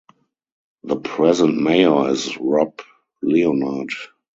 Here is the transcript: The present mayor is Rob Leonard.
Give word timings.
The 0.81 0.95
present 0.95 1.61
mayor 1.61 2.09
is 2.09 2.35
Rob 2.35 2.79
Leonard. 3.21 3.91